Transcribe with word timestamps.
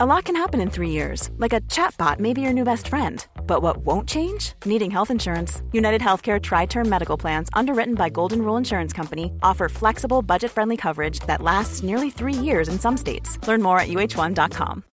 A 0.00 0.06
lot 0.06 0.26
can 0.26 0.36
happen 0.36 0.60
in 0.60 0.70
three 0.70 0.90
years, 0.90 1.28
like 1.38 1.52
a 1.52 1.60
chatbot 1.62 2.20
may 2.20 2.32
be 2.32 2.40
your 2.40 2.52
new 2.52 2.62
best 2.62 2.86
friend. 2.86 3.26
But 3.48 3.62
what 3.62 3.78
won't 3.78 4.08
change? 4.08 4.52
Needing 4.64 4.92
health 4.92 5.10
insurance. 5.10 5.60
United 5.72 6.00
Healthcare 6.00 6.40
Tri 6.40 6.66
Term 6.66 6.88
Medical 6.88 7.16
Plans, 7.16 7.48
underwritten 7.52 7.96
by 7.96 8.08
Golden 8.08 8.42
Rule 8.42 8.56
Insurance 8.56 8.92
Company, 8.92 9.32
offer 9.42 9.68
flexible, 9.68 10.22
budget 10.22 10.52
friendly 10.52 10.76
coverage 10.76 11.18
that 11.26 11.42
lasts 11.42 11.82
nearly 11.82 12.10
three 12.10 12.32
years 12.32 12.68
in 12.68 12.78
some 12.78 12.96
states. 12.96 13.44
Learn 13.48 13.60
more 13.60 13.80
at 13.80 13.88
uh1.com. 13.88 14.84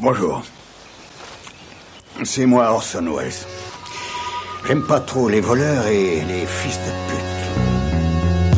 Bonjour. 0.00 0.44
C'est 2.22 2.46
moi 2.46 2.72
Orson 2.72 3.12
Welles. 3.12 3.44
J'aime 4.68 4.86
pas 4.86 5.00
trop 5.00 5.28
les 5.28 5.40
voleurs 5.40 5.84
et 5.88 6.22
les 6.28 6.46
fils 6.46 6.78
de 6.78 6.92
pute. 7.08 7.29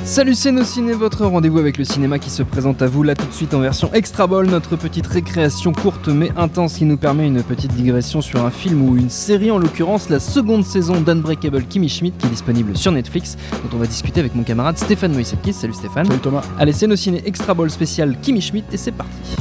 Salut 0.04 0.34
ciné, 0.34 0.92
votre 0.94 1.24
rendez-vous 1.26 1.58
avec 1.58 1.78
le 1.78 1.84
cinéma 1.84 2.18
qui 2.18 2.28
se 2.28 2.42
présente 2.42 2.82
à 2.82 2.88
vous 2.88 3.04
là 3.04 3.14
tout 3.14 3.24
de 3.24 3.32
suite 3.32 3.54
en 3.54 3.60
version 3.60 3.88
extra 3.94 4.26
ball, 4.26 4.46
notre 4.46 4.76
petite 4.76 5.06
récréation 5.06 5.72
courte 5.72 6.08
mais 6.08 6.30
intense 6.36 6.74
qui 6.74 6.84
nous 6.84 6.96
permet 6.96 7.26
une 7.26 7.42
petite 7.42 7.72
digression 7.72 8.20
sur 8.20 8.44
un 8.44 8.50
film 8.50 8.82
ou 8.82 8.96
une 8.96 9.10
série, 9.10 9.52
en 9.52 9.58
l'occurrence 9.58 10.08
la 10.08 10.18
seconde 10.18 10.64
saison 10.64 11.00
d'Unbreakable 11.00 11.64
Kimmy 11.64 11.88
Schmidt 11.88 12.16
qui 12.18 12.26
est 12.26 12.30
disponible 12.30 12.76
sur 12.76 12.90
Netflix, 12.90 13.36
dont 13.62 13.76
on 13.76 13.78
va 13.78 13.86
discuter 13.86 14.20
avec 14.20 14.34
mon 14.34 14.42
camarade 14.42 14.76
Stéphane 14.76 15.12
Moïsekis. 15.12 15.52
Salut 15.52 15.74
Stéphane. 15.74 16.06
Salut 16.06 16.18
Thomas. 16.18 16.42
Allez 16.58 16.72
ciné 16.72 17.22
extra 17.24 17.54
ball 17.54 17.70
spécial 17.70 18.16
Kimmy 18.20 18.40
Schmidt 18.40 18.66
et 18.72 18.76
c'est 18.76 18.92
parti. 18.92 19.36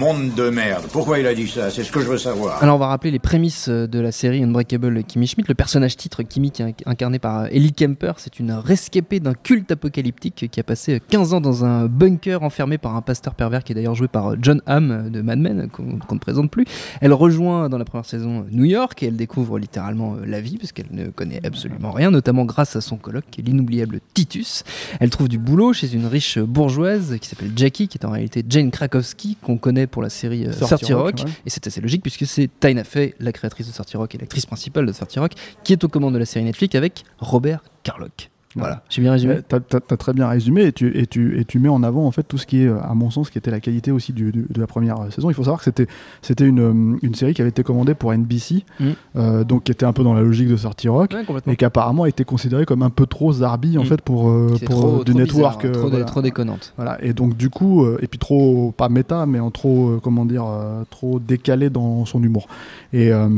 Monde 0.00 0.32
de 0.34 0.48
merde. 0.48 0.86
Pourquoi 0.90 1.18
il 1.18 1.26
a 1.26 1.34
dit 1.34 1.46
ça? 1.46 1.70
C'est 1.70 1.84
ce 1.84 1.92
que 1.92 2.00
je 2.00 2.08
veux 2.08 2.16
savoir. 2.16 2.62
Alors 2.62 2.76
on 2.76 2.78
va 2.78 2.86
rappeler 2.86 3.10
les 3.10 3.18
prémices 3.18 3.68
euh, 3.68 3.86
de 3.86 4.00
la 4.00 4.12
série 4.12 4.42
Unbreakable 4.42 5.04
Kimmy 5.04 5.26
Schmidt. 5.26 5.46
Le 5.46 5.54
personnage 5.54 5.94
titre 5.98 6.22
Kimmy 6.22 6.50
qui 6.52 6.62
est 6.62 6.74
incarné 6.86 7.18
par 7.18 7.40
euh, 7.40 7.48
Ellie 7.50 7.74
Kemper, 7.74 8.12
c'est 8.16 8.40
une 8.40 8.52
rescapée 8.52 9.20
d'un 9.20 9.34
culte 9.34 9.70
apocalyptique 9.70 10.48
qui 10.50 10.58
a 10.58 10.62
passé 10.62 11.02
15 11.10 11.34
ans 11.34 11.42
dans 11.42 11.66
un 11.66 11.84
bunker 11.84 12.42
enfermé 12.42 12.78
par 12.78 12.96
un 12.96 13.02
pasteur 13.02 13.34
pervers 13.34 13.62
qui 13.62 13.72
est 13.72 13.74
d'ailleurs 13.74 13.94
joué 13.94 14.08
par 14.08 14.32
euh, 14.32 14.36
John 14.40 14.62
Hamm 14.64 15.10
de 15.10 15.20
Mad 15.20 15.38
Men 15.38 15.68
qu'on 15.68 16.14
ne 16.14 16.18
présente 16.18 16.50
plus. 16.50 16.64
Elle 17.02 17.12
rejoint 17.12 17.68
dans 17.68 17.76
la 17.76 17.84
première 17.84 18.06
saison 18.06 18.46
New 18.50 18.64
York 18.64 19.02
et 19.02 19.08
elle 19.08 19.16
découvre 19.16 19.58
littéralement 19.58 20.16
la 20.24 20.40
vie 20.40 20.56
parce 20.56 20.72
qu'elle 20.72 20.88
ne 20.92 21.08
connaît 21.08 21.44
absolument 21.44 21.90
rien, 21.90 22.10
notamment 22.10 22.46
grâce 22.46 22.74
à 22.74 22.80
son 22.80 22.96
est 22.96 23.42
l'inoubliable 23.42 24.00
Titus. 24.14 24.64
Elle 24.98 25.10
trouve 25.10 25.28
du 25.28 25.38
boulot 25.38 25.74
chez 25.74 25.92
une 25.92 26.06
riche 26.06 26.38
bourgeoise 26.38 27.18
qui 27.20 27.28
s'appelle 27.28 27.52
Jackie 27.54 27.86
qui 27.86 27.98
est 27.98 28.06
en 28.06 28.12
réalité 28.12 28.42
Jane 28.48 28.70
Krakowski 28.70 29.36
qu'on 29.42 29.58
connaît 29.58 29.89
pour 29.90 30.02
la 30.02 30.10
série 30.10 30.46
euh, 30.46 30.52
30 30.52 30.82
Rock, 30.92 31.14
ouais. 31.18 31.30
et 31.46 31.50
c'est 31.50 31.66
assez 31.66 31.80
logique 31.80 32.02
puisque 32.02 32.26
c'est 32.26 32.48
Tina 32.60 32.84
Fey, 32.84 33.14
la 33.20 33.32
créatrice 33.32 33.68
de 33.68 33.72
30 33.72 33.92
Rock 33.94 34.14
et 34.14 34.18
l'actrice 34.18 34.46
principale 34.46 34.86
de 34.86 34.92
30 34.92 35.14
Rock, 35.16 35.32
qui 35.64 35.72
est 35.72 35.84
aux 35.84 35.88
commandes 35.88 36.14
de 36.14 36.18
la 36.18 36.26
série 36.26 36.44
Netflix 36.44 36.74
avec 36.74 37.04
Robert 37.18 37.62
Carlock. 37.82 38.30
Voilà, 38.56 38.82
j'ai 38.88 39.00
bien 39.00 39.12
résumé. 39.12 39.36
T'as 39.46 39.58
as, 39.72 39.96
très 39.96 40.12
bien 40.12 40.26
résumé 40.28 40.64
et 40.64 40.72
tu, 40.72 40.96
et, 40.98 41.06
tu, 41.06 41.38
et 41.38 41.44
tu 41.44 41.60
mets 41.60 41.68
en 41.68 41.84
avant 41.84 42.04
en 42.04 42.10
fait 42.10 42.24
tout 42.24 42.36
ce 42.36 42.46
qui 42.46 42.62
est, 42.64 42.68
à 42.68 42.94
mon 42.94 43.08
sens, 43.10 43.30
qui 43.30 43.38
était 43.38 43.52
la 43.52 43.60
qualité 43.60 43.92
aussi 43.92 44.12
du, 44.12 44.32
du, 44.32 44.44
de 44.50 44.60
la 44.60 44.66
première 44.66 44.96
saison. 45.12 45.30
Il 45.30 45.34
faut 45.34 45.44
savoir 45.44 45.58
que 45.58 45.64
c'était 45.64 45.86
c'était 46.20 46.46
une, 46.46 46.98
une 47.02 47.14
série 47.14 47.32
qui 47.32 47.42
avait 47.42 47.50
été 47.50 47.62
commandée 47.62 47.94
pour 47.94 48.12
NBC, 48.12 48.64
Mm. 48.80 48.84
euh, 49.16 49.44
donc 49.44 49.64
qui 49.64 49.72
était 49.72 49.86
un 49.86 49.92
peu 49.92 50.02
dans 50.02 50.14
la 50.14 50.22
logique 50.22 50.48
de 50.48 50.56
Sorty 50.56 50.88
Rock. 50.88 51.12
Ouais. 51.12 51.24
Et 51.52 51.54
qui 51.56 51.64
apparemment 51.64 52.06
était 52.06 52.24
considérée 52.24 52.64
comme 52.66 52.82
un 52.82 52.90
peu 52.90 53.06
trop 53.06 53.32
zarbi 53.32 53.78
en 53.78 53.82
Mm. 53.82 53.86
fait 53.86 54.00
pour, 54.00 54.28
euh, 54.28 54.56
C'est 54.58 54.64
pour 54.66 54.80
trop- 54.80 55.00
euh, 55.00 55.04
du 55.04 55.10
trop 55.12 55.20
network. 55.20 55.60
bizarre, 55.62 55.70
euh, 55.76 55.78
trop, 55.78 55.84
dé- 55.84 55.90
voilà. 55.90 56.04
trop 56.06 56.22
déconnante. 56.22 56.72
Voilà, 56.76 56.98
et 57.04 57.12
donc 57.12 57.36
du 57.36 57.50
coup, 57.50 57.84
euh, 57.84 57.98
et 58.02 58.08
puis 58.08 58.18
trop, 58.18 58.72
pas 58.76 58.88
méta, 58.88 59.26
mais 59.26 59.38
en 59.38 59.50
trop, 59.52 59.90
euh, 59.90 60.00
comment 60.02 60.24
dire, 60.24 60.44
euh, 60.46 60.82
trop 60.90 61.20
décalé 61.20 61.70
dans 61.70 62.04
son 62.04 62.20
humour. 62.22 62.48
Et 62.92 63.12
euh, 63.12 63.28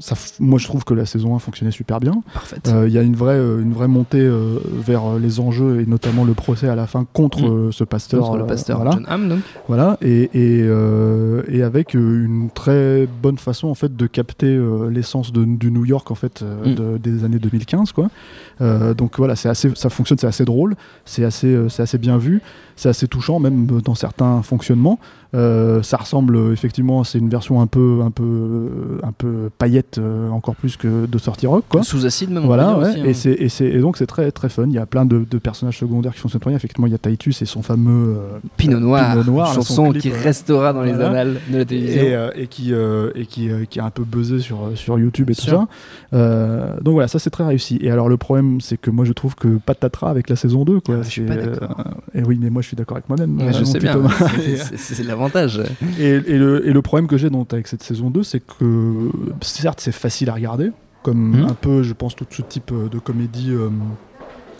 ça, 0.00 0.16
moi 0.40 0.58
je 0.58 0.66
trouve 0.66 0.84
que 0.84 0.94
la 0.94 1.06
saison 1.06 1.34
1 1.36 1.38
fonctionnait 1.38 1.70
super 1.70 2.00
bien. 2.00 2.22
Parfaite. 2.34 2.68
Euh, 2.68 2.86
Il 2.88 2.94
y 2.94 2.98
a 2.98 3.02
une 3.02 3.14
vraie, 3.16 3.38
euh, 3.38 3.62
une 3.68 3.74
vraie 3.74 3.88
montée 3.88 4.20
euh, 4.20 4.58
vers 4.84 5.04
euh, 5.04 5.18
les 5.18 5.38
enjeux 5.40 5.80
et 5.80 5.86
notamment 5.86 6.24
le 6.24 6.34
procès 6.34 6.68
à 6.68 6.74
la 6.74 6.86
fin 6.86 7.06
contre 7.12 7.42
Mm. 7.42 7.44
euh, 7.68 7.70
ce 7.72 7.84
pasteur. 7.84 8.22
Contre 8.24 8.38
le 8.38 8.46
pasteur 8.46 8.76
voilà. 8.78 8.90
John 8.92 9.04
Hamm, 9.08 9.28
donc. 9.28 9.38
Voilà, 9.68 9.96
et, 10.02 10.30
et, 10.34 10.66
et 11.48 11.62
avec 11.62 11.94
une 11.94 12.48
très 12.54 13.06
bonne 13.22 13.38
façon 13.38 13.68
en 13.68 13.74
fait 13.74 13.94
de 13.96 14.06
capter 14.06 14.58
l'essence 14.90 15.32
du 15.32 15.70
New 15.70 15.84
York 15.84 16.10
en 16.10 16.14
fait 16.14 16.42
Mm. 16.42 16.74
de- 16.74 16.98
des 16.98 17.24
années 17.24 17.38
2015 17.38 17.92
quoi. 17.92 18.08
Donc 18.96 19.18
voilà, 19.18 19.36
c'est 19.36 19.48
assez, 19.48 19.70
ça 19.74 19.88
fonctionne, 19.90 20.18
c'est 20.18 20.26
assez 20.26 20.44
drôle, 20.44 20.74
c'est 21.04 21.24
assez, 21.24 21.56
c'est 21.68 21.82
assez 21.82 21.98
bien 21.98 22.16
vu, 22.18 22.40
c'est 22.76 22.88
assez 22.88 23.06
touchant 23.06 23.38
même 23.38 23.66
dans 23.66 23.94
certains 23.94 24.42
fonctionnements. 24.42 24.98
Euh, 25.34 25.82
ça 25.82 25.98
ressemble 25.98 26.38
effectivement, 26.52 27.04
c'est 27.04 27.18
une 27.18 27.28
version 27.28 27.60
un 27.60 27.66
peu, 27.66 28.00
un 28.02 28.10
peu, 28.10 28.70
un 29.02 29.12
peu 29.12 29.50
paillette 29.58 29.98
euh, 29.98 30.30
encore 30.30 30.56
plus 30.56 30.78
que 30.78 31.04
de 31.04 31.18
sortie 31.18 31.46
rock 31.46 31.64
quoi. 31.68 31.82
Sous 31.82 32.06
acide, 32.06 32.30
même. 32.30 32.44
Voilà, 32.46 32.78
ouais, 32.78 32.88
aussi, 32.88 33.00
hein. 33.00 33.04
et, 33.04 33.12
c'est, 33.12 33.36
et 33.66 33.78
donc 33.80 33.96
c'est 33.96 34.06
très, 34.06 34.30
très 34.30 34.48
fun. 34.48 34.64
Il 34.66 34.72
y 34.72 34.78
a 34.78 34.86
plein 34.86 35.04
de, 35.04 35.24
de 35.30 35.38
personnages 35.38 35.78
secondaires 35.78 36.12
qui 36.14 36.20
fonctionnent 36.20 36.40
très 36.40 36.50
bien. 36.50 36.56
Effectivement, 36.56 36.86
il 36.86 36.92
y 36.92 36.94
a 36.94 36.98
Titus 36.98 37.42
et 37.42 37.46
son 37.46 37.62
fameux 37.62 38.16
euh, 38.16 38.38
Pinot 38.56 38.80
Noir, 38.80 39.12
Pinot 39.12 39.24
Noir, 39.24 39.48
là, 39.48 39.54
son 39.54 39.60
chanson 39.62 39.90
clip, 39.90 40.02
qui 40.02 40.10
euh, 40.10 40.14
restera 40.22 40.72
dans 40.72 40.82
les 40.82 40.92
voilà. 40.92 41.08
annales 41.10 41.36
de 41.50 41.58
la 41.58 41.64
télévision. 41.64 42.02
et, 42.02 42.14
euh, 42.14 42.30
et 42.36 42.46
qui, 42.46 42.72
euh, 42.72 43.10
et 43.14 43.26
qui, 43.26 43.50
euh, 43.50 43.64
qui 43.68 43.80
a 43.80 43.84
un 43.84 43.90
peu 43.90 44.04
buzzé 44.04 44.40
sur, 44.40 44.70
sur 44.74 44.98
YouTube 44.98 45.30
et 45.30 45.34
tout 45.34 45.42
Sûr. 45.42 45.52
ça. 45.60 46.16
Euh, 46.16 46.74
donc 46.82 46.94
voilà, 46.94 47.08
ça 47.08 47.18
c'est 47.18 47.30
très 47.30 47.44
réussi. 47.46 47.78
Et 47.82 47.90
alors 47.90 48.08
le 48.08 48.16
problème, 48.16 48.60
c'est 48.60 48.76
que 48.80 48.90
moi 48.90 49.04
je 49.04 49.12
trouve 49.12 49.34
que 49.34 49.58
patatras 49.58 50.10
avec 50.10 50.28
la 50.30 50.36
saison 50.36 50.64
2. 50.64 50.80
Quoi. 50.80 50.96
Ah, 50.98 51.02
je 51.02 51.08
suis 51.08 51.22
C'est, 51.22 51.26
pas 51.28 51.36
d'accord. 51.36 51.84
et 52.14 52.22
oui, 52.22 52.38
mais 52.40 52.50
moi 52.50 52.62
je 52.62 52.68
suis 52.68 52.76
d'accord 52.76 52.96
avec 52.96 53.08
moi-même. 53.08 53.40
Je 53.52 53.64
sais 53.64 53.78
bien, 53.78 53.96
c'est- 54.56 54.76
c'est 54.76 54.94
c'est 54.94 55.04
l'avantage. 55.04 55.60
et, 55.98 56.04
et 56.08 56.38
le, 56.38 56.66
et 56.66 56.72
le 56.72 56.82
problème 56.82 57.06
que 57.08 57.16
j'ai 57.16 57.30
donc 57.30 57.52
avec 57.52 57.66
cette 57.68 57.82
saison 57.82 58.10
2, 58.10 58.22
c'est 58.22 58.40
que 58.40 59.10
certes 59.40 59.80
c'est 59.80 59.92
facile 59.92 60.30
à 60.30 60.34
regarder, 60.34 60.70
comme 61.08 61.40
Mhm. 61.40 61.44
un 61.50 61.54
peu, 61.54 61.82
je 61.82 61.92
pense, 61.94 62.14
tout 62.16 62.26
ce 62.30 62.42
type 62.42 62.70
euh, 62.72 62.88
de 62.88 62.98
comédie. 62.98 63.50
euh, 63.50 63.68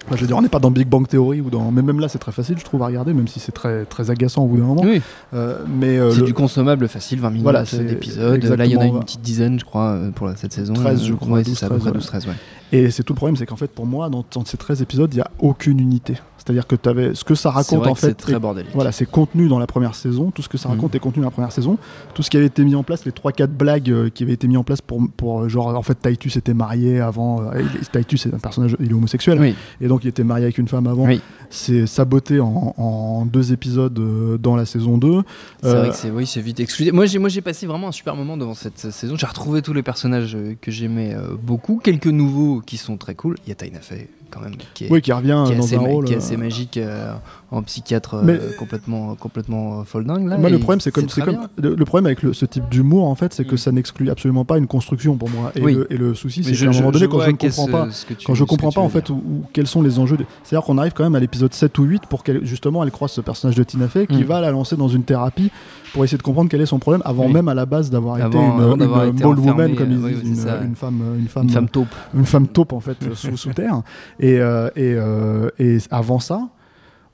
enfin, 0.06 0.16
je 0.16 0.20
veux 0.22 0.26
dire, 0.26 0.36
on 0.36 0.42
n'est 0.42 0.48
pas 0.48 0.58
dans 0.58 0.70
Big 0.70 0.88
Bang 0.88 1.06
Theory 1.06 1.40
ou 1.42 1.50
dans, 1.50 1.70
mais 1.70 1.82
même 1.82 2.00
là 2.00 2.08
c'est 2.08 2.18
très 2.18 2.32
facile, 2.32 2.56
je 2.58 2.64
trouve 2.64 2.82
à 2.82 2.86
regarder, 2.86 3.12
même 3.12 3.28
si 3.28 3.40
c'est 3.40 3.52
très 3.52 3.84
très 3.84 4.10
agaçant 4.10 4.42
au 4.44 4.46
bout 4.46 4.56
d'un 4.56 4.64
moment. 4.64 4.82
Oui, 4.84 5.02
Euh, 5.34 5.58
mais 5.68 5.98
euh, 5.98 6.10
c'est 6.12 6.20
le- 6.20 6.26
du 6.26 6.34
consommable 6.34 6.88
facile, 6.88 7.20
20 7.20 7.28
minutes 7.30 7.42
Voilà, 7.42 7.64
d'épisode. 7.64 8.42
Là, 8.44 8.64
il 8.66 8.72
y 8.72 8.76
en 8.76 8.80
a 8.80 8.86
une 8.86 9.00
petite 9.00 9.20
dizaine, 9.20 9.58
je 9.60 9.64
crois, 9.64 9.98
pour 10.14 10.30
cette 10.36 10.52
saison. 10.52 10.72
13, 10.74 11.04
je 11.04 11.12
crois, 11.14 11.28
Ouais, 11.38 11.44
c'est 11.44 11.50
12, 11.50 11.58
ça, 11.58 11.66
à 11.66 11.68
peu 11.68 11.76
près 11.78 11.90
13, 11.90 12.02
12-13, 12.24 12.26
ouais. 12.28 12.34
Et 12.72 12.90
c'est 12.90 13.02
tout 13.02 13.12
le 13.14 13.16
problème, 13.16 13.36
c'est 13.36 13.46
qu'en 13.46 13.56
fait, 13.56 13.70
pour 13.70 13.86
moi, 13.86 14.10
dans, 14.10 14.24
dans 14.32 14.44
ces 14.44 14.56
13 14.56 14.82
épisodes, 14.82 15.12
il 15.12 15.16
n'y 15.16 15.22
a 15.22 15.30
aucune 15.38 15.80
unité. 15.80 16.14
C'est-à-dire 16.36 16.66
que 16.66 16.76
tu 16.76 16.88
avais 16.88 17.14
ce 17.14 17.24
que 17.24 17.34
ça 17.34 17.50
raconte 17.50 17.86
en 17.86 17.92
que 17.94 18.00
c'est 18.00 18.08
fait. 18.08 18.14
très 18.14 18.38
bordélique. 18.38 18.70
voilà, 18.72 18.90
c'est 18.92 19.04
contenu 19.04 19.48
dans 19.48 19.58
la 19.58 19.66
première 19.66 19.94
saison. 19.94 20.30
Tout 20.30 20.40
ce 20.40 20.48
que 20.48 20.56
ça 20.56 20.68
Mhm. 20.68 20.76
raconte 20.76 20.94
est 20.94 20.98
contenu 20.98 21.20
dans 21.22 21.26
la 21.28 21.32
première 21.32 21.52
saison. 21.52 21.76
Tout 22.14 22.22
ce 22.22 22.30
qui 22.30 22.36
avait 22.38 22.46
été 22.46 22.64
mis 22.64 22.74
en 22.74 22.82
place, 22.82 23.04
les 23.04 23.10
3-4 23.12 23.50
blagues 23.50 23.90
euh, 23.90 24.08
qui 24.08 24.22
avaient 24.22 24.32
été 24.32 24.48
mis 24.48 24.56
en 24.56 24.64
place 24.64 24.80
pour, 24.80 25.02
pour 25.16 25.40
euh, 25.42 25.48
genre, 25.48 25.74
en 25.76 25.82
fait, 25.82 25.98
Titus 26.00 26.36
était 26.36 26.54
marié 26.54 27.00
avant. 27.00 27.42
euh, 27.42 27.62
Titus 27.92 28.26
est 28.26 28.34
un 28.34 28.38
personnage, 28.38 28.76
il 28.80 28.90
est 28.90 28.94
homosexuel. 28.94 29.38
Oui, 29.40 29.54
Et 29.82 29.88
donc, 29.88 30.04
il 30.04 30.08
était 30.08 30.24
marié 30.24 30.44
avec 30.44 30.56
une 30.56 30.68
femme 30.68 30.86
avant. 30.86 31.06
Oui. 31.06 31.20
C'est 31.50 31.86
saboté 31.86 32.40
en, 32.40 32.74
en 32.78 33.24
deux 33.26 33.52
épisodes 33.52 33.98
euh, 33.98 34.38
dans 34.38 34.56
la 34.56 34.64
saison 34.64 34.96
2. 34.96 35.22
c'est 35.62 35.68
vrai 35.74 35.88
que 35.90 35.94
c'est 35.96 36.10
oui, 36.10 36.30
vite 36.42 36.60
exclusif. 36.60 36.92
Moi, 36.94 37.06
j'ai 37.06 37.40
passé 37.42 37.66
vraiment 37.66 37.88
un 37.88 37.92
super 37.92 38.14
moment 38.16 38.36
devant 38.38 38.54
cette 38.54 38.78
saison. 38.78 39.16
J'ai 39.16 39.26
retrouvé 39.26 39.60
tous 39.60 39.72
les 39.74 39.82
personnages 39.82 40.36
que 40.62 40.70
j'aimais 40.70 41.14
beaucoup, 41.42 41.80
quelques 41.82 42.06
nouveaux 42.06 42.57
qui 42.60 42.76
sont 42.76 42.96
très 42.96 43.14
cool. 43.14 43.36
Il 43.46 43.48
y 43.48 43.52
a 43.52 43.54
Tina 43.54 43.80
Fey 43.80 44.08
quand 44.30 44.40
même 44.40 44.56
qui 44.74 44.84
est, 44.84 44.90
Oui, 44.92 45.00
qui 45.00 45.10
revient 45.10 45.42
qui 45.46 45.52
est 45.52 45.56
dans 45.56 45.64
assez, 45.64 45.76
un 45.76 45.78
rôle. 45.80 46.04
qui 46.04 46.12
est 46.12 46.16
euh, 46.16 46.18
assez 46.18 46.36
magique 46.36 46.76
euh, 46.76 47.14
en 47.50 47.62
psychiatre 47.62 48.14
euh, 48.14 48.22
Mais- 48.22 48.38
complètement 48.58 49.14
complètement 49.14 49.80
euh, 49.80 49.84
folle 49.84 50.04
dingue 50.04 50.26
là. 50.28 50.36
Moi, 50.36 50.50
le 50.50 50.58
problème, 50.58 50.80
c'est 50.80 50.90
comme, 50.90 51.06
comme 51.06 51.48
le, 51.56 51.74
le 51.74 51.84
problème 51.86 52.04
avec 52.06 52.22
le- 52.22 52.34
ce 52.34 52.44
type 52.44 52.68
d'humour, 52.68 53.06
en 53.08 53.14
fait, 53.14 53.32
c'est 53.32 53.46
que 53.46 53.54
Mm. 53.54 53.58
ça 53.58 53.72
n'exclut 53.72 54.10
absolument 54.10 54.44
pas 54.44 54.58
une 54.58 54.66
construction 54.66 55.16
pour 55.16 55.30
moi. 55.30 55.50
Et, 55.56 55.62
Oui. 55.62 55.74
le, 55.74 55.90
et 55.92 55.96
le 55.96 56.14
souci, 56.14 56.44
c'est 56.44 56.52
qu'à 56.52 56.68
un 56.68 56.72
moment 56.72 56.90
donné, 56.90 57.08
quand 57.08 57.20
je 57.20 57.30
ne 57.30 57.36
comprends 57.36 57.66
pas, 57.68 57.90
ce 57.90 58.04
que 58.04 58.12
tu- 58.14 58.26
quand 58.26 58.34
je 58.34 58.44
comprends 58.44 58.70
pas 58.72 58.82
en 58.82 58.90
fait 58.90 59.08
où, 59.08 59.14
où- 59.14 59.42
quels 59.54 59.66
sont 59.66 59.80
les 59.80 59.98
enjeux, 59.98 60.18
de- 60.18 60.26
c'est-à-dire 60.44 60.66
qu'on 60.66 60.76
arrive 60.76 60.92
quand 60.92 61.04
même 61.04 61.14
à 61.14 61.20
l'épisode 61.20 61.54
7 61.54 61.78
ou 61.78 61.84
8 61.84 62.02
pour 62.06 62.22
qu'elle 62.22 62.44
justement 62.44 62.84
elle 62.84 62.90
croise 62.90 63.12
ce 63.12 63.22
personnage 63.22 63.56
de 63.56 63.62
Tina 63.64 63.88
Fey 63.88 64.06
qui 64.06 64.22
Mm. 64.24 64.26
va 64.26 64.40
la 64.42 64.50
lancer 64.50 64.76
dans 64.76 64.88
une 64.88 65.04
thérapie 65.04 65.50
pour 65.92 66.04
essayer 66.04 66.18
de 66.18 66.22
comprendre 66.22 66.50
quel 66.50 66.60
est 66.60 66.66
son 66.66 66.78
problème 66.78 67.02
avant 67.04 67.26
Oui. 67.26 67.32
même 67.32 67.48
à 67.48 67.54
la 67.54 67.66
base 67.66 67.90
d'avoir 67.90 68.16
été 68.18 68.36
une, 68.36 68.76
d'avoir 68.76 69.04
une 69.04 69.14
été 69.14 69.24
ball 69.24 69.38
woman 69.38 69.74
comme 69.74 69.90
ils 69.90 69.96
euh, 69.98 70.06
oui, 70.06 70.14
disent, 70.22 70.46
oui, 70.48 70.64
une, 70.64 70.68
une 70.70 70.74
femme, 70.76 71.02
une 71.18 71.28
femme, 71.28 71.44
une 71.44 71.50
femme 71.50 71.68
taupe. 71.68 71.88
une 72.14 72.24
femme 72.26 72.46
taupe 72.48 72.72
en 72.72 72.80
fait 72.80 72.96
sous, 73.14 73.36
sous 73.36 73.52
terre. 73.52 73.82
Et, 74.20 74.38
euh, 74.38 74.68
et, 74.76 74.94
euh, 74.96 75.50
et 75.58 75.78
avant 75.90 76.18
ça, 76.18 76.48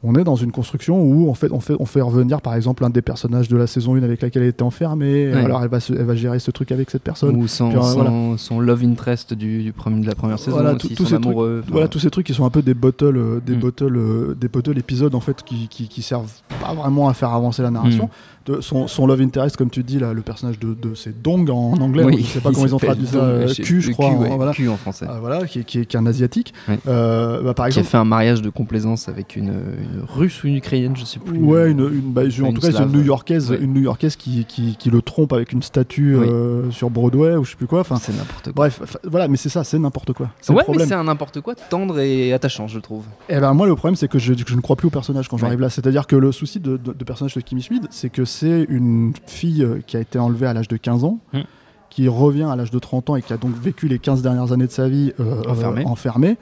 on 0.06 0.14
est 0.16 0.22
dans 0.24 0.36
une 0.36 0.52
construction 0.52 1.02
où 1.02 1.30
en 1.30 1.34
fait, 1.34 1.50
on, 1.50 1.60
fait, 1.60 1.74
on 1.80 1.86
fait 1.86 2.02
revenir 2.02 2.40
par 2.42 2.54
exemple 2.54 2.84
un 2.84 2.90
des 2.90 3.02
personnages 3.02 3.48
de 3.48 3.56
la 3.56 3.66
saison 3.66 3.94
1 3.96 4.02
avec 4.02 4.20
laquelle 4.22 4.42
elle 4.42 4.48
était 4.50 4.62
enfermée. 4.62 5.32
Ouais. 5.32 5.44
Alors 5.44 5.62
elle 5.62 5.70
va, 5.70 5.80
se- 5.80 5.92
elle 5.94 6.04
va 6.04 6.14
gérer 6.14 6.38
ce 6.38 6.50
truc 6.50 6.70
avec 6.72 6.90
cette 6.90 7.02
personne. 7.02 7.34
Ou 7.36 7.48
son, 7.48 7.70
Puis, 7.70 7.78
euh, 7.78 7.82
son, 7.82 7.94
voilà. 7.94 8.10
son 8.36 8.60
love 8.60 8.82
interest 8.84 9.32
du, 9.34 9.62
du 9.62 9.72
premier, 9.72 10.00
de 10.02 10.06
la 10.06 10.14
première 10.14 10.38
saison 10.38 10.52
Voilà, 10.58 10.74
aussi, 10.74 10.94
tous 10.94 11.04
ces 11.06 11.14
trucs- 11.14 11.24
amoureux. 11.26 11.60
enfin, 11.62 11.72
Voilà 11.72 11.88
tous 11.88 11.98
ces 11.98 12.10
trucs 12.10 12.26
qui 12.26 12.34
sont 12.34 12.44
un 12.44 12.50
peu 12.50 12.62
des 12.62 12.74
bottles, 12.74 13.16
euh, 13.16 13.40
des 13.44 13.56
Mm. 13.56 13.60
bottles, 13.60 13.96
euh, 13.96 14.34
des 14.38 14.48
bottles 14.48 14.76
épisodes 14.78 15.14
en 15.14 15.20
fait 15.20 15.42
qui, 15.42 15.68
qui, 15.68 15.88
qui 15.88 16.02
servent 16.02 16.30
pas 16.60 16.74
vraiment 16.74 17.08
à 17.08 17.14
faire 17.14 17.30
avancer 17.32 17.62
la 17.62 17.70
narration. 17.70 18.04
Mm. 18.04 18.08
De, 18.52 18.60
son, 18.60 18.88
son 18.88 19.06
love 19.06 19.22
interest, 19.22 19.56
comme 19.56 19.70
tu 19.70 19.82
dis 19.82 19.98
là, 19.98 20.12
le 20.12 20.20
personnage 20.20 20.58
de, 20.58 20.74
de 20.74 20.94
c'est 20.94 21.22
Dong 21.22 21.48
en, 21.48 21.72
en 21.72 21.80
anglais. 21.80 22.04
oui, 22.04 22.18
je 22.20 22.26
sais 22.26 22.40
pas 22.40 22.50
comment 22.52 22.66
ils 22.66 22.74
ont 22.74 22.78
traduit 22.78 23.06
ça. 23.06 23.16
Euh, 23.16 23.48
Q, 23.54 23.80
je 23.80 23.90
crois. 23.92 24.10
Q, 24.10 24.16
en- 24.16 24.20
ouais, 24.20 24.36
voilà. 24.36 24.52
Q 24.52 24.68
en 24.68 24.76
français. 24.76 25.06
Voilà, 25.18 25.46
qui, 25.46 25.64
qui 25.64 25.78
est, 25.78 25.86
qui 25.86 25.96
est 25.96 25.98
un 25.98 26.04
asiatique. 26.04 26.52
Ouais. 26.68 26.78
Bah, 26.84 27.54
par 27.54 27.54
qui 27.54 27.62
a 27.62 27.66
exemple, 27.68 27.86
fait 27.86 27.96
un 27.96 28.04
mariage 28.04 28.42
de 28.42 28.50
complaisance 28.50 29.08
avec 29.08 29.36
une, 29.36 29.52
russe 30.02 30.42
ou 30.44 30.46
une 30.48 30.56
ukrainienne, 30.56 30.96
je 30.96 31.04
sais 31.04 31.18
plus. 31.18 31.38
Ouais, 31.38 31.70
une, 31.70 31.80
une, 31.80 32.12
bah, 32.12 32.28
je- 32.28 32.42
en 32.42 32.46
Une 32.48 32.54
tout 32.54 32.60
cas, 32.60 32.72
c'est 32.72 32.82
une. 32.82 32.92
New-Yorkaise, 32.92 33.50
Ouais. 33.50 33.58
une 33.60 33.72
New-Yorkaise 33.74 34.16
qui, 34.16 34.44
qui, 34.44 34.76
qui 34.76 34.90
le 34.90 35.02
trompe 35.02 35.32
avec 35.32 35.52
une 35.52 35.62
statue 35.62 36.16
Oui. 36.16 36.26
euh, 36.28 36.70
sur 36.70 36.90
Broadway 36.90 37.36
ou 37.36 37.44
je 37.44 37.50
sais 37.50 37.56
plus 37.56 37.66
quoi. 37.66 37.80
Enfin, 37.80 37.96
c'est 37.96 38.12
n'importe 38.12 38.44
quoi. 38.52 38.52
bref, 38.68 38.96
voilà, 39.04 39.28
mais 39.28 39.36
c'est 39.36 39.48
ça, 39.48 39.64
c'est 39.64 39.78
n'importe 39.78 40.12
quoi. 40.12 40.30
C'est 40.40 40.52
le 40.52 40.58
Ouais, 40.58 40.64
mais 40.76 40.86
c'est 40.86 40.94
un 40.94 41.04
n'importe 41.04 41.40
quoi 41.40 41.54
tendre 41.54 41.98
et 42.00 42.32
attachant, 42.32 42.66
je 42.68 42.78
trouve. 42.78 43.04
Eh 43.28 43.38
ben 43.40 43.52
moi 43.54 43.66
le 43.66 43.74
problème 43.76 43.96
c'est 43.96 44.08
que 44.08 44.18
je, 44.18 44.32
que 44.34 44.48
je 44.50 44.56
ne 44.56 44.60
crois 44.60 44.76
plus 44.76 44.86
au 44.88 44.90
personnage 44.90 45.28
quand 45.28 45.36
Ouais. 45.36 45.40
j'arrive 45.42 45.60
là. 45.60 45.70
C'est-à-dire 45.70 46.06
que 46.06 46.16
le 46.16 46.32
souci 46.32 46.60
de, 46.60 46.76
de, 46.76 46.92
de 46.92 47.04
personnage 47.04 47.34
de 47.34 47.40
Kimmy 47.40 47.62
Schmid, 47.62 47.86
c'est 47.90 48.10
que 48.10 48.24
c'est 48.24 48.66
une 48.68 49.12
fille 49.26 49.62
euh, 49.62 49.78
qui 49.86 49.96
a 49.96 50.00
été 50.00 50.18
enlevée 50.18 50.46
à 50.46 50.52
l'âge 50.54 50.68
de 50.68 50.76
15 50.76 51.04
ans, 51.04 51.18
Hmm. 51.32 51.40
qui 51.90 52.08
revient 52.08 52.42
à 52.50 52.56
l'âge 52.56 52.70
de 52.72 52.78
30 52.78 53.10
ans 53.10 53.16
et 53.16 53.22
qui 53.22 53.32
a 53.32 53.36
donc 53.36 53.52
vécu 53.56 53.86
les 53.88 53.98
15 54.00 54.20
dernières 54.22 54.50
années 54.52 54.66
de 54.66 54.72
sa 54.72 54.88
vie 54.88 55.12
euh, 55.20 55.42
Enfermée. 55.48 55.82
euh, 55.82 55.88
enfermée, 55.88 56.36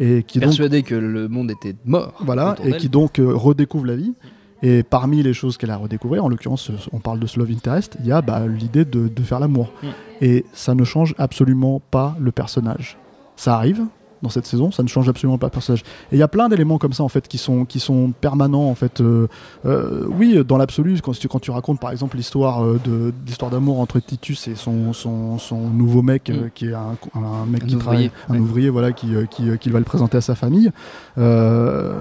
et 0.00 0.22
qui 0.22 0.38
donc 0.38 0.48
Persuadé 0.48 0.82
que 0.82 0.94
le 0.94 1.28
monde 1.28 1.50
était 1.50 1.74
mort. 1.84 2.14
voilà 2.20 2.56
et 2.64 2.72
qui 2.76 2.88
donc 2.88 3.18
euh, 3.18 3.34
redécouvre 3.34 3.86
la 3.86 3.96
vie. 3.96 4.14
Et 4.62 4.82
parmi 4.82 5.22
les 5.22 5.34
choses 5.34 5.58
qu'elle 5.58 5.72
a 5.72 5.76
redécouvert, 5.76 6.24
en 6.24 6.28
l'occurrence, 6.28 6.70
euh, 6.70 6.74
on 6.92 6.98
parle 6.98 7.20
de 7.20 7.26
ce 7.26 7.38
love 7.38 7.50
interest, 7.50 7.98
il 8.00 8.06
y 8.06 8.12
a 8.12 8.22
bah, 8.22 8.46
l'idée 8.46 8.86
de, 8.86 9.08
de 9.08 9.22
faire 9.22 9.38
l'amour. 9.38 9.70
Hmm. 9.82 9.88
Et 10.22 10.46
ça 10.54 10.74
ne 10.74 10.84
change 10.84 11.14
absolument 11.18 11.82
pas 11.90 12.16
le 12.18 12.32
personnage. 12.32 12.96
Ça 13.36 13.56
arrive 13.56 13.84
dans 14.24 14.30
cette 14.30 14.46
saison, 14.46 14.72
ça 14.72 14.82
ne 14.82 14.88
change 14.88 15.08
absolument 15.08 15.38
pas 15.38 15.46
le 15.46 15.52
personnage. 15.52 15.82
Et 16.10 16.16
il 16.16 16.18
y 16.18 16.22
a 16.22 16.28
plein 16.28 16.48
d'éléments 16.48 16.78
comme 16.78 16.92
ça 16.92 17.04
en 17.04 17.08
fait 17.08 17.28
qui 17.28 17.38
sont 17.38 17.64
qui 17.64 17.78
sont 17.78 18.12
permanents 18.20 18.68
en 18.68 18.74
fait. 18.74 19.00
Euh, 19.00 19.28
euh, 19.66 20.04
oui, 20.08 20.42
dans 20.44 20.56
l'absolu, 20.56 21.00
quand 21.00 21.12
tu 21.12 21.28
quand 21.28 21.38
tu 21.38 21.52
racontes 21.52 21.78
par 21.78 21.92
exemple 21.92 22.16
l'histoire 22.16 22.64
euh, 22.64 22.80
de 22.84 23.12
l'histoire 23.26 23.50
d'amour 23.52 23.78
entre 23.78 24.00
Titus 24.00 24.48
et 24.48 24.56
son 24.56 24.92
son, 24.92 25.38
son 25.38 25.60
nouveau 25.70 26.02
mec 26.02 26.24
Mm. 26.24 26.50
qui 26.54 26.66
est 26.66 26.74
un, 26.74 26.96
un 27.14 27.46
mec 27.46 27.62
Un 27.62 27.66
qui 27.66 27.76
ouvrier, 27.76 27.78
travaille, 27.78 28.10
un 28.28 28.38
ouvrier 28.38 28.70
voilà 28.70 28.92
qui 28.92 29.08
qui, 29.30 29.58
qui 29.58 29.70
va 29.70 29.78
le 29.78 29.84
présenter 29.84 30.16
à 30.16 30.20
sa 30.20 30.34
famille. 30.34 30.70
Euh, 31.18 31.92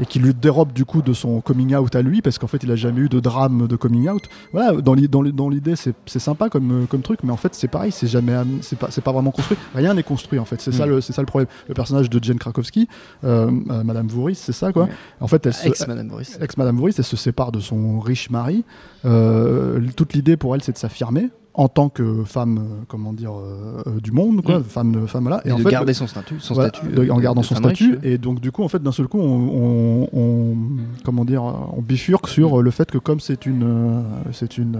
et 0.00 0.06
qui 0.06 0.18
lui 0.18 0.32
dérobe 0.34 0.72
du 0.72 0.84
coup 0.84 1.02
de 1.02 1.12
son 1.12 1.40
coming 1.40 1.74
out 1.74 1.94
à 1.94 2.02
lui 2.02 2.22
parce 2.22 2.38
qu'en 2.38 2.46
fait 2.46 2.62
il 2.62 2.70
a 2.70 2.76
jamais 2.76 3.02
eu 3.02 3.08
de 3.08 3.20
drame 3.20 3.66
de 3.66 3.76
coming 3.76 4.08
out. 4.08 4.22
Voilà 4.52 4.72
dans 4.80 4.94
l'i- 4.94 5.08
dans 5.08 5.22
l'i- 5.22 5.32
dans 5.32 5.48
l'idée 5.48 5.74
c'est 5.76 5.94
sympa 6.18 6.48
comme 6.48 6.82
euh, 6.82 6.86
comme 6.86 7.02
truc 7.02 7.20
mais 7.22 7.30
en 7.32 7.36
fait 7.36 7.54
c'est 7.54 7.68
pareil 7.68 7.92
c'est 7.92 8.06
jamais 8.06 8.32
am- 8.34 8.58
c'est 8.62 8.76
pas 9.02 9.12
vraiment 9.12 9.30
construit. 9.30 9.58
Rien 9.74 9.94
n'est 9.94 10.02
construit 10.02 10.38
en 10.38 10.44
fait. 10.44 10.60
C'est 10.60 10.72
ça 10.72 10.86
Mm. 10.86 10.90
le 10.90 11.00
c'est 11.00 11.12
ça 11.12 11.22
le 11.22 11.26
problème. 11.26 11.48
Le 11.68 11.74
personnage 11.74 12.08
de 12.10 12.22
Jen 12.24 12.38
Krakowski 12.38 12.88
euh, 13.24 13.50
euh, 13.70 13.84
Madame 13.84 14.06
Vouris 14.08 14.34
c'est 14.34 14.52
ça 14.52 14.72
quoi. 14.72 14.84
Ouais. 14.84 14.90
en 15.20 15.26
fait 15.28 15.44
elle 15.46 15.52
se, 15.54 15.68
Ex 15.68 15.86
Madame 15.86 16.08
Boris. 16.08 16.38
ex 16.40 16.56
Madame 16.56 16.76
Vouris 16.76 16.94
elle 16.98 17.04
se 17.04 17.16
sépare 17.16 17.52
de 17.52 17.60
son 17.60 18.00
riche 18.00 18.30
mari. 18.30 18.64
Euh, 19.04 19.80
toute 19.96 20.14
l'idée 20.14 20.36
pour 20.36 20.54
elle 20.54 20.62
c'est 20.62 20.72
de 20.72 20.78
s'affirmer 20.78 21.28
en 21.54 21.68
tant 21.68 21.88
que 21.90 22.24
femme 22.24 22.58
euh, 22.58 22.84
comment 22.88 23.12
dire 23.12 23.32
euh, 23.32 23.82
euh, 23.86 24.00
du 24.00 24.10
monde 24.12 24.42
quoi 24.42 24.60
Mm. 24.60 24.64
femme 24.64 25.06
femme 25.06 25.28
là 25.28 25.42
Et, 25.44 25.52
en 25.52 25.58
de 25.58 25.62
fait 25.62 25.70
garder 25.70 25.92
son 25.94 26.06
statut. 26.06 26.36
Son 26.38 26.54
statut 26.54 26.86
de- 26.88 27.10
en 27.10 27.18
gardant 27.18 27.42
de 27.42 27.46
son 27.46 27.54
statut 27.56 27.92
riche. 27.96 27.98
et 28.04 28.16
donc 28.18 28.40
du 28.40 28.50
coup 28.52 28.62
en 28.62 28.68
fait 28.68 28.82
d'un 28.82 28.92
seul 28.92 29.06
coup 29.08 29.18
on, 29.20 29.24
on- 29.24 30.08
on- 30.18 30.56
comment 31.04 31.24
dire 31.26 31.42
on 31.42 31.82
bifurque 31.82 32.28
sur 32.28 32.56
Mm. 32.56 32.60
le 32.60 32.70
fait 32.70 32.90
que 32.90 32.98
comme 32.98 33.20
c'est 33.20 33.44
une 33.46 33.62
euh, 33.64 34.02
c'est 34.32 34.56
une 34.58 34.78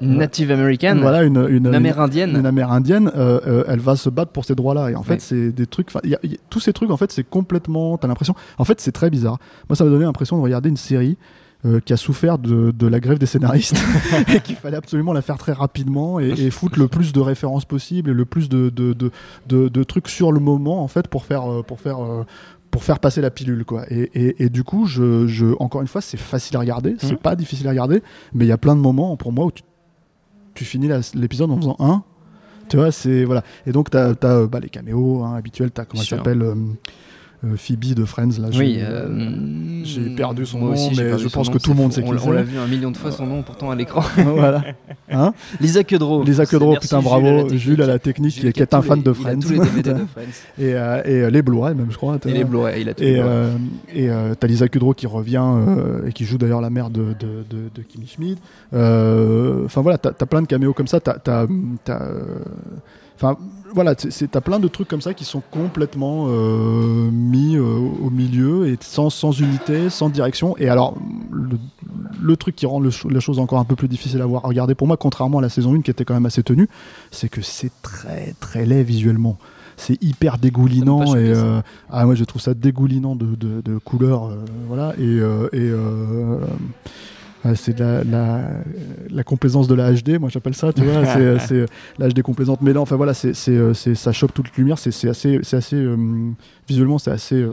Native 0.00 0.50
American, 0.50 0.96
voilà 1.00 1.22
une, 1.22 1.36
une, 1.48 1.66
une 1.66 1.74
amérindienne. 1.74 2.36
une 2.36 2.44
amérindienne 2.46 3.10
euh, 3.16 3.40
euh, 3.46 3.64
elle 3.68 3.78
va 3.78 3.94
se 3.96 4.10
battre 4.10 4.32
pour 4.32 4.44
ces 4.44 4.54
droits 4.54 4.74
là 4.74 4.90
et 4.90 4.96
en 4.96 5.02
fait 5.02 5.20
c'est 5.20 5.50
des 5.52 5.66
trucs 5.66 5.88
enfin, 5.88 6.00
il 6.04 6.10
y 6.10 6.14
a- 6.14 6.18
il 6.24 6.32
y 6.32 6.34
a- 6.34 6.38
tous 6.50 6.60
ces 6.60 6.72
trucs 6.72 6.90
en 6.90 6.96
fait 6.96 7.12
c'est 7.12 7.22
complètement 7.22 7.96
t'as 7.96 8.08
l'impression 8.08 8.34
en 8.58 8.64
fait 8.64 8.80
c'est 8.80 8.90
très 8.92 9.08
bizarre 9.08 9.38
moi 9.68 9.76
ça 9.76 9.84
m'a 9.84 9.90
donné 9.90 10.04
l'impression 10.04 10.36
de 10.36 10.42
regarder 10.42 10.68
une 10.68 10.76
série 10.76 11.16
euh, 11.66 11.80
qui 11.80 11.92
a 11.92 11.96
souffert 11.96 12.38
de, 12.38 12.70
de 12.72 12.86
la 12.86 13.00
grève 13.00 13.18
des 13.18 13.26
scénaristes 13.26 13.76
et 14.28 14.40
qu'il 14.40 14.56
fallait 14.56 14.76
absolument 14.76 15.12
la 15.12 15.22
faire 15.22 15.38
très 15.38 15.52
rapidement 15.52 16.20
et, 16.20 16.28
et 16.30 16.50
foutre 16.50 16.78
le 16.78 16.88
plus 16.88 17.12
de 17.12 17.20
références 17.20 17.64
possible 17.64 18.10
et 18.10 18.14
le 18.14 18.24
plus 18.24 18.48
de, 18.48 18.70
trucs 19.84 20.08
sur 20.08 20.32
le 20.32 20.40
moment 20.40 20.82
en 20.82 20.88
fait 20.88 21.08
pour 21.08 21.24
faire 21.24 21.50
euh, 21.50 21.62
pour 21.62 21.80
faire 21.80 22.02
euh, 22.04 22.24
pour 22.70 22.82
faire 22.82 22.98
passer 22.98 23.20
la 23.20 23.30
pilule 23.30 23.64
quoi. 23.64 23.84
Et, 23.90 24.10
et, 24.14 24.44
et 24.44 24.48
du 24.50 24.64
coup 24.64 24.86
je, 24.86 25.26
je 25.26 25.46
encore 25.60 25.80
une 25.80 25.86
fois 25.88 26.00
c'est 26.00 26.16
facile 26.16 26.56
à 26.56 26.60
regarder 26.60 26.96
c'est 26.98 27.12
Mhm. 27.12 27.18
pas 27.18 27.36
difficile 27.36 27.66
à 27.68 27.70
regarder 27.70 28.02
mais 28.34 28.44
il 28.44 28.48
y 28.48 28.52
a 28.52 28.58
plein 28.58 28.74
de 28.76 28.80
moments 28.80 29.16
pour 29.16 29.32
moi 29.32 29.46
où 29.46 29.52
tu, 29.52 29.62
tu 30.54 30.64
finis 30.64 30.88
l'épisode 31.14 31.50
en 31.50 31.56
faisant 31.56 31.76
un. 31.78 32.02
Tu 32.68 32.76
vois 32.78 32.90
c'est 32.92 33.24
voilà. 33.24 33.42
Et 33.66 33.72
donc 33.72 33.90
t'as 33.90 34.10
as, 34.22 34.46
bah, 34.46 34.58
les 34.60 34.68
caméos 34.70 35.22
hein, 35.22 35.34
habituels 35.34 35.70
t'as 35.70 35.84
comment 35.84 36.02
s'appelle 36.02 36.42
Phoebe 37.56 37.94
de 37.94 38.04
Friends 38.04 38.38
là 38.40 38.48
Oui, 38.54 38.74
j'ai- 38.78 38.82
euh, 38.82 39.84
j'ai 39.84 40.10
perdu 40.14 40.46
son 40.46 40.58
nom, 40.60 40.72
aussi, 40.72 40.90
mais 40.96 41.18
je 41.18 41.28
pense 41.28 41.48
nom, 41.48 41.52
que 41.54 41.58
tout 41.58 41.70
le 41.70 41.76
monde 41.76 41.92
sait 41.92 42.02
qui 42.02 42.08
c'est. 42.18 42.28
On 42.28 42.32
l'a 42.32 42.42
vu 42.42 42.58
un 42.58 42.66
million 42.66 42.90
de 42.90 42.96
fois 42.96 43.10
son 43.12 43.26
nom 43.26 43.42
pourtant 43.42 43.70
à 43.70 43.74
l'écran. 43.76 44.02
voilà 44.36 44.62
hein 45.10 45.32
Lisa 45.60 45.84
Kudrow. 45.84 46.24
Lisa 46.24 46.46
Kudrow, 46.46 46.76
putain 46.80 47.00
bravo. 47.00 47.48
Jules 47.50 47.82
à 47.82 47.86
la 47.86 47.98
technique, 47.98 48.34
qui, 48.34 48.46
est- 48.46 48.74
un 48.74 48.82
fan 48.82 49.02
de 49.02 49.12
Friends. 49.14 49.40
et, 50.58 50.74
euh, 50.74 51.02
et 51.04 51.22
euh, 51.22 51.30
les 51.30 51.42
Blu-ray 51.42 51.74
même, 51.74 51.88
je 51.90 51.96
crois. 51.96 52.18
Et 52.26 52.32
les 52.32 52.44
Blu-ray, 52.44 52.80
il 52.82 52.88
a 52.88 52.94
tout. 52.94 53.02
Et 53.02 53.18
euh, 53.20 53.50
euh, 53.96 54.34
t'as 54.38 54.46
Lisa 54.46 54.68
Kudrow 54.68 54.94
qui 54.94 55.06
revient 55.06 55.42
euh, 55.44 56.06
et 56.08 56.12
qui 56.12 56.24
joue 56.24 56.38
d'ailleurs 56.38 56.60
la 56.60 56.70
mère 56.70 56.90
de, 56.90 57.14
de, 57.20 57.82
Kimmy 57.82 58.06
Schmid. 58.06 58.38
Euh, 58.72 59.64
Enfin 59.64 59.82
voilà, 59.82 59.98
t'as 59.98 60.10
as 60.18 60.26
plein 60.26 60.42
de 60.42 60.46
caméos 60.46 60.72
comme 60.72 60.86
ça. 60.86 61.00
T'as, 61.00 61.16
euh, 61.28 61.46
Enfin 63.16 63.36
voilà, 63.72 63.94
t'as 63.96 64.40
plein 64.40 64.60
de 64.60 64.68
trucs 64.68 64.86
comme 64.86 65.00
ça 65.00 65.14
qui 65.14 65.24
sont 65.24 65.42
complètement 65.50 66.26
euh, 66.28 67.10
mis 67.10 67.56
euh, 67.56 67.62
au 67.62 68.10
milieu 68.10 68.68
et 68.68 68.78
sans, 68.80 69.10
sans 69.10 69.32
unité, 69.32 69.90
sans 69.90 70.08
direction. 70.08 70.56
Et 70.58 70.68
alors 70.68 70.94
le, 71.32 71.58
le 72.22 72.36
truc 72.36 72.54
qui 72.54 72.66
rend 72.66 72.78
le 72.80 72.90
la 73.10 73.20
chose 73.20 73.38
encore 73.38 73.58
un 73.58 73.64
peu 73.64 73.76
plus 73.76 73.88
difficile 73.88 74.20
à 74.22 74.26
voir, 74.26 74.44
à 74.44 74.48
regarder 74.48 74.74
pour 74.74 74.86
moi, 74.86 74.96
contrairement 74.96 75.38
à 75.38 75.42
la 75.42 75.48
saison 75.48 75.74
1 75.74 75.82
qui 75.82 75.90
était 75.90 76.04
quand 76.04 76.14
même 76.14 76.26
assez 76.26 76.42
tenue, 76.42 76.68
c'est 77.10 77.28
que 77.28 77.42
c'est 77.42 77.72
très 77.82 78.34
très 78.40 78.64
laid 78.64 78.84
visuellement. 78.84 79.38
C'est 79.76 80.00
hyper 80.02 80.38
dégoulinant 80.38 81.16
et 81.16 81.32
euh, 81.34 81.60
ah 81.90 82.04
moi 82.06 82.14
je 82.14 82.22
trouve 82.22 82.40
ça 82.40 82.54
dégoulinant 82.54 83.16
de, 83.16 83.34
de, 83.34 83.60
de 83.60 83.78
couleurs 83.78 84.26
euh, 84.26 84.36
voilà 84.68 84.94
et, 84.98 85.02
euh, 85.02 85.48
et 85.52 85.72
c'est 87.54 87.74
de 87.76 87.84
la, 87.84 88.04
la, 88.04 88.40
la 89.10 89.22
complaisance 89.24 89.68
de 89.68 89.74
la 89.74 89.92
HD, 89.92 90.18
moi 90.18 90.28
j'appelle 90.30 90.54
ça, 90.54 90.72
tu 90.72 90.82
vois, 90.82 91.04
c'est, 91.14 91.38
c'est 91.40 91.66
la 91.98 92.08
HD 92.08 92.22
complaisante. 92.22 92.60
Mais 92.62 92.72
là, 92.72 92.80
enfin 92.80 92.96
voilà, 92.96 93.12
c'est, 93.14 93.34
c'est, 93.34 93.50
euh, 93.52 93.74
c'est- 93.74 93.94
ça 93.94 94.12
chope 94.12 94.32
toute 94.32 94.56
lumière, 94.56 94.78
c'est, 94.78 94.90
c'est 94.90 95.08
assez, 95.08 95.40
c'est 95.42 95.56
assez 95.56 95.76
euh, 95.76 95.96
visuellement, 96.68 96.98
c'est 96.98 97.10
assez, 97.10 97.36
euh, 97.36 97.52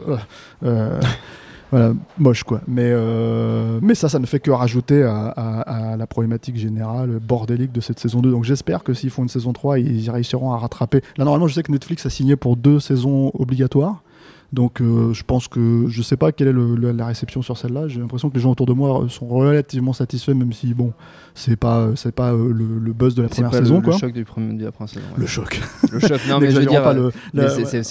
euh, 0.64 1.00
voilà, 1.72 1.94
moche 2.18 2.44
quoi. 2.44 2.62
Mais, 2.68 2.90
euh, 2.94 3.80
mais 3.82 3.96
ça, 3.96 4.08
ça 4.10 4.20
ne 4.20 4.26
fait 4.26 4.40
que 4.40 4.52
rajouter 4.52 5.04
à, 5.04 5.28
à- 5.28 5.92
à 5.94 5.98
la 5.98 6.08
problématique 6.08 6.58
générale 6.58 7.20
bordélique 7.20 7.72
de 7.72 7.82
cette 7.82 8.00
saison 8.00 8.22
2. 8.22 8.32
Donc 8.32 8.44
j'espère 8.44 8.84
que 8.84 8.94
s'ils 8.94 9.10
font 9.10 9.24
une 9.24 9.30
saison 9.30 9.54
3, 9.54 9.80
ils 9.80 10.10
réussiront 10.10 10.52
à 10.54 10.58
rattraper. 10.58 11.02
Là, 11.18 11.26
normalement, 11.26 11.48
je 11.48 11.54
sais 11.56 11.64
que 11.64 11.72
Netflix 11.72 12.06
a 12.06 12.10
signé 12.10 12.36
pour 12.36 12.56
deux 12.58 12.80
saisons 12.80 13.32
obligatoires. 13.34 14.04
Donc 14.54 14.82
euh, 14.82 15.14
je 15.14 15.24
pense 15.24 15.48
que 15.48 15.86
je 15.88 16.02
sais 16.02 16.18
pas 16.18 16.34
quelle 16.34 16.50
est 16.50 16.52
le- 16.54 16.76
le- 16.76 16.92
la 16.92 17.06
réception 17.06 17.42
sur 17.42 17.58
celle-là. 17.58 17.88
J'ai 17.88 18.02
l'impression 18.02 18.30
que 18.30 18.36
les 18.36 18.42
gens 18.42 18.52
autour 18.52 18.66
de 18.66 18.74
moi 18.74 19.06
sont 19.08 19.26
relativement 19.28 19.94
satisfaits, 19.94 20.34
même 20.34 20.52
si 20.52 20.74
bon, 20.74 20.92
c'est 21.36 21.56
pas 21.56 21.88
c'est 21.96 22.12
pas 22.14 22.34
euh, 22.34 22.52
le, 22.52 22.66
le 22.84 22.92
buzz 22.92 23.16
de 23.16 23.22
la 23.22 23.30
première 23.30 23.50
pas 23.52 23.58
saison 23.60 23.76
le, 23.76 23.82
quoi. 23.82 23.94
le 23.94 24.00
choc 24.00 24.12
du 24.12 24.26
premier, 24.26 24.54
de 24.58 24.66
la 24.66 24.74
première 24.74 24.90
saison. 24.90 25.06
ouais. 25.16 25.22
Le 25.22 25.26
choc. 25.26 25.62
Le 25.92 26.00
choc. 26.00 26.20
Non, 26.28 26.40
mais 26.42 26.52
je 26.52 26.60
veux 26.60 26.66
dire, 26.66 26.86
euh, 26.86 27.10
c'est- 27.34 27.38
ouais, 27.38 27.44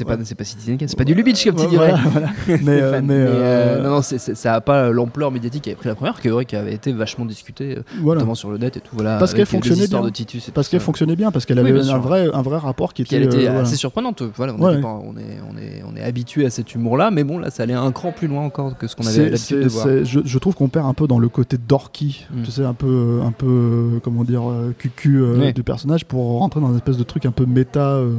ouais. 0.07 0.17
pas, 0.17 0.25
c'est 0.25 0.35
pas 0.35 0.45
Citizen 0.45 0.77
Kane, 0.77 0.89
c'est 0.89 0.99
pas 0.99 1.05
du 1.05 1.15
Lubitsch 1.15 1.47
comme 1.47 1.57
tu 1.57 1.63
Ouais, 1.63 1.69
dirais. 1.71 1.95
Mais, 2.63 2.81
euh, 2.83 3.01
mais, 3.03 3.15
euh, 3.15 3.27
euh, 3.31 3.83
non, 3.83 3.91
non, 3.97 4.03
ça 4.03 4.55
a 4.55 4.61
pas 4.61 4.91
l'ampleur 4.91 5.31
médiatique 5.31 5.63
qu'avait 5.65 5.77
pris 5.77 5.89
la 5.89 5.95
première, 5.95 6.21
qui, 6.21 6.29
est 6.29 6.31
vrai, 6.31 6.45
qui 6.45 6.57
avait 6.57 6.75
été 6.75 6.93
vachement 6.93 7.25
discutée, 7.25 7.79
euh, 7.79 7.83
voilà. 8.03 8.19
notamment 8.19 8.35
sur 8.35 8.51
le 8.51 8.59
net 8.59 8.77
et 8.77 8.81
tout. 8.81 8.91
Voilà, 8.93 9.17
Parce 9.19 9.33
qu'elle 9.33 9.47
fonctionnait 9.47 9.87
bien. 9.87 10.03
de 10.03 10.11
Titus 10.11 10.49
et 10.49 10.53
Parce 10.53 10.69
qu'elle 10.69 10.81
fonctionnait 10.81 11.17
bien, 11.17 11.31
parce 11.31 11.47
qu'elle 11.47 11.59
avait 11.59 11.71
un 11.89 11.99
vrai, 11.99 12.29
un 12.35 12.43
vrai 12.43 12.59
rapport 12.59 12.93
qui 12.93 13.01
était. 13.03 13.17
elle 13.17 13.23
était 13.23 13.47
euh, 13.49 13.63
assez 13.63 13.77
surprenante. 13.77 14.23
Voilà, 14.37 14.53
Ouais. 14.55 14.81
on 14.85 15.17
est, 15.17 15.39
on 15.49 15.57
est, 15.57 15.83
on 15.91 15.97
est 15.97 16.03
habitué 16.03 16.45
à 16.51 16.57
cet 16.57 16.75
humour-là, 16.75 17.11
mais 17.11 17.25
bon, 17.25 17.39
là, 17.39 17.51
ça 17.51 17.63
allait 17.63 17.75
un 17.75 17.91
cran 17.93 18.13
plus 18.13 18.29
loin 18.29 18.43
encore 18.43 18.77
que 18.77 18.87
ce 18.87 18.95
qu'on 18.97 19.07
avait 19.07 19.31
l'habitude 19.31 19.61
de 19.61 19.69
voir. 19.69 19.87
je, 20.05 20.21
je 20.25 20.39
trouve 20.39 20.55
qu'on 20.55 20.69
perd 20.69 20.87
un 20.87 20.95
peu 20.95 21.07
dans 21.07 21.19
le 21.19 21.29
côté 21.29 21.57
dorky, 21.59 22.27
Mm. 22.35 22.43
tu 22.43 22.51
sais, 22.51 22.65
un 22.65 22.75
peu, 22.75 23.21
un 23.25 23.33
peu, 23.33 23.47
euh, 23.47 23.99
comment 24.03 24.25
dire, 24.25 24.49
euh, 24.51 24.75
cucu 24.77 25.17
euh, 25.23 25.53
du 25.53 25.63
personnage 25.63 26.05
pour 26.05 26.39
rentrer 26.41 26.61
dans 26.61 26.69
une 26.71 26.77
espèce 26.77 26.97
de 26.97 27.03
truc 27.05 27.27
un 27.27 27.33
peu 27.33 27.47
méta, 27.47 27.81
euh, 27.95 28.17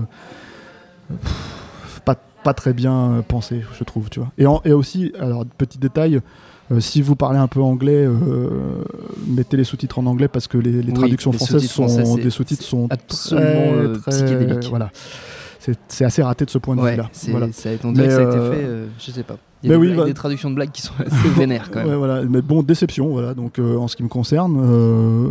pff, 1.21 2.01
pas, 2.05 2.15
pas 2.43 2.53
très 2.53 2.73
bien 2.73 3.23
pensé, 3.27 3.61
je 3.77 3.83
trouve, 3.83 4.09
tu 4.09 4.19
vois. 4.19 4.31
Et, 4.37 4.45
en- 4.45 4.61
et 4.65 4.73
aussi, 4.73 5.11
alors 5.19 5.45
petit 5.57 5.77
détail. 5.77 6.19
euh, 6.71 6.79
si 6.79 7.01
vous 7.01 7.15
parlez 7.17 7.37
un 7.37 7.47
peu 7.47 7.59
anglais, 7.59 8.05
euh, 8.05 8.47
mettez 9.27 9.57
les 9.57 9.65
sous-titres 9.65 9.99
en 9.99 10.05
anglais 10.05 10.29
parce 10.29 10.47
que 10.47 10.57
les, 10.57 10.71
les 10.71 10.87
Oui, 10.87 10.93
traductions 10.93 11.31
les 11.31 11.37
françaises 11.37 11.67
sont 11.67 11.87
français, 11.89 12.21
des 12.23 12.29
sous-titres 12.29 12.63
sont 12.63 12.87
absolument, 12.89 13.49
très, 13.51 13.71
euh, 13.73 13.95
très- 13.97 14.11
psychédélique. 14.11 14.69
Voilà, 14.69 14.89
c'est 15.87 16.05
assez 16.05 16.23
raté 16.23 16.45
de 16.45 16.49
ce 16.49 16.57
point 16.57 16.75
de 16.75 16.81
Ouais, 16.81 16.91
vue-là. 16.91 17.09
Voilà. 17.29 17.47
ça, 17.51 17.69
a 17.69 17.73
été 17.73 17.85
euh, 17.87 18.51
fait, 18.51 18.63
euh, 18.63 18.87
je 18.99 19.11
sais 19.11 19.23
pas. 19.23 19.37
Il 19.63 19.69
y 19.69 19.73
a 19.73 19.77
mais 19.77 19.79
des, 19.79 19.81
oui, 19.81 19.87
avec 19.89 19.99
bah- 19.99 20.05
des 20.05 20.13
traductions 20.15 20.49
de 20.49 20.55
blagues 20.55 20.71
qui 20.71 20.81
sont 20.81 20.93
assez 20.99 21.29
vénères 21.37 21.69
quand 21.69 21.81
même. 21.81 21.89
Ouais, 21.89 21.95
voilà. 21.95 22.23
Mais 22.23 22.41
bon, 22.41 22.63
déception, 22.63 23.09
voilà. 23.09 23.35
Donc, 23.35 23.59
euh, 23.59 23.77
en 23.77 23.87
ce 23.87 23.95
qui 23.95 24.01
me 24.01 24.07
concerne, 24.07 24.57
euh, 24.59 25.27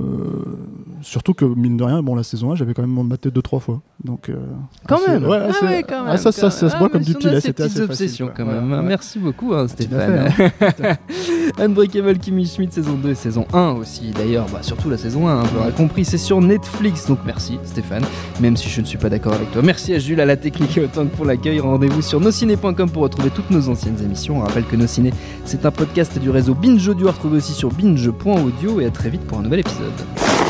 surtout 1.03 1.35
que 1.35 1.45
mine 1.45 1.77
de 1.77 1.85
rien, 1.85 2.03
bon 2.03 2.15
la 2.15 2.23
saison 2.23 2.53
1, 2.53 2.57
j'avais 2.57 2.75
quand 2.75 2.83
même 2.87 3.07
maté 3.07 3.31
deux 3.31 3.43
trois 3.43 3.61
fois. 3.61 3.81
Donc 4.05 4.29
euh, 4.29 4.37
Quand 4.89 4.97
assez- 4.97 5.11
même 5.13 5.25
ouais, 5.27 5.39
Ah 5.41 5.49
assez- 5.51 5.67
ouais, 5.67 5.83
quand 5.83 5.97
ah, 6.01 6.09
même, 6.11 6.17
ça, 6.17 6.33
ça, 6.33 6.43
quand 6.43 6.51
ça 6.51 6.69
se 6.71 6.77
Ah, 6.77 6.79
comme 6.81 6.91
mais 6.95 7.01
du 7.01 7.15
petit 7.15 7.29
c'était 7.41 7.63
assez 7.63 7.71
facile. 7.75 7.83
obsessions 7.85 8.27
quoi. 8.27 8.35
quand 8.39 8.47
même. 8.47 8.73
ouais. 8.73 8.83
Merci 8.83 9.19
beaucoup 9.19 9.53
hein, 9.55 9.69
Stéphane. 9.69 10.31
fait, 10.39 10.99
Unbreakable 11.59 12.19
Kimmy 12.19 12.47
Schmidt 12.47 12.73
saison 12.73 12.95
2 12.95 13.11
et 13.11 13.15
saison 13.15 13.47
1 13.53 13.71
aussi 13.73 14.11
d'ailleurs, 14.11 14.47
bah, 14.53 14.61
surtout 14.63 14.89
la 14.91 14.97
saison 14.99 15.29
1, 15.29 15.31
hein, 15.41 15.43
vous 15.45 15.59
l'aurez 15.59 15.73
compris, 15.73 16.05
c'est 16.05 16.19
sur 16.19 16.41
Netflix, 16.41 17.07
donc 17.07 17.19
merci 17.27 17.59
Stéphane, 17.65 18.05
même 18.41 18.57
si 18.57 18.69
je 18.69 18.81
ne 18.81 18.87
suis 18.87 18.99
pas 18.99 19.09
d'accord 19.11 19.35
avec 19.35 19.51
toi. 19.53 19.63
Merci 19.63 19.95
à 19.95 19.99
Jules, 19.99 20.21
à 20.21 20.27
la 20.27 20.37
technique 20.37 20.77
et 20.79 20.85
autant 20.85 21.05
que 21.07 21.15
pour 21.15 21.25
l'accueil. 21.25 21.61
Rendez-vous 21.61 22.03
sur 22.03 22.21
nosciné.com 22.21 22.91
pour 22.91 23.03
retrouver 23.03 23.31
toutes 23.31 23.51
nos 23.51 23.69
anciennes 23.69 23.99
émissions. 24.03 24.39
On 24.39 24.41
rappelle 24.41 24.65
que 24.65 24.77
Nos 24.77 24.87
Ciné, 24.87 25.13
c'est 25.45 25.67
un 25.67 25.71
podcast 25.71 26.19
du 26.19 26.31
réseau 26.31 26.55
Binge 26.55 26.87
Audio 26.89 27.09
à 27.09 27.13
retrouver 27.13 27.37
aussi 27.39 27.53
sur 27.53 27.71
binge.audio 27.71 28.81
et 28.81 28.87
à 28.87 28.91
très 28.91 29.11
vite 29.11 29.23
pour 29.23 29.39
un 29.39 29.43
nouvel 29.43 29.61
épisode. 29.61 30.50